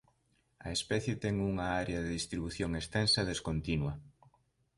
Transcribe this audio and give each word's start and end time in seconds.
A 0.67 0.69
especie 0.77 1.15
ten 1.23 1.35
unha 1.51 1.67
área 1.81 1.99
de 2.03 2.13
distribución 2.17 2.71
extensa 2.81 3.19
e 3.21 3.29
descontinua. 3.31 3.93